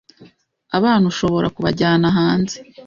[0.77, 2.55] abana ushobora kubajyana hanze